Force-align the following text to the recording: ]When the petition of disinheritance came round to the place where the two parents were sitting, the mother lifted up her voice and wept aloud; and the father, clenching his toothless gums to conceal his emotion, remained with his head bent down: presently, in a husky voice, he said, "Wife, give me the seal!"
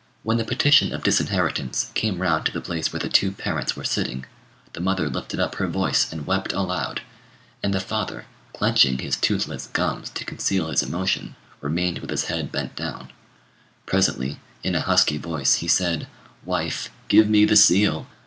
]When 0.22 0.36
the 0.36 0.44
petition 0.44 0.92
of 0.92 1.02
disinheritance 1.02 1.92
came 1.94 2.20
round 2.20 2.44
to 2.44 2.52
the 2.52 2.60
place 2.60 2.92
where 2.92 3.00
the 3.00 3.08
two 3.08 3.32
parents 3.32 3.74
were 3.74 3.84
sitting, 3.84 4.26
the 4.74 4.82
mother 4.82 5.08
lifted 5.08 5.40
up 5.40 5.54
her 5.54 5.66
voice 5.66 6.12
and 6.12 6.26
wept 6.26 6.52
aloud; 6.52 7.00
and 7.62 7.72
the 7.72 7.80
father, 7.80 8.26
clenching 8.52 8.98
his 8.98 9.16
toothless 9.16 9.68
gums 9.68 10.10
to 10.10 10.26
conceal 10.26 10.68
his 10.68 10.82
emotion, 10.82 11.36
remained 11.62 12.00
with 12.00 12.10
his 12.10 12.24
head 12.24 12.52
bent 12.52 12.76
down: 12.76 13.12
presently, 13.86 14.38
in 14.62 14.74
a 14.74 14.82
husky 14.82 15.16
voice, 15.16 15.54
he 15.54 15.68
said, 15.68 16.06
"Wife, 16.44 16.90
give 17.08 17.30
me 17.30 17.46
the 17.46 17.56
seal!" 17.56 18.06